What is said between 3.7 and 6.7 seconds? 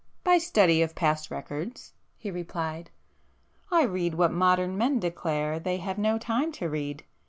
read what modern men declare they have no time to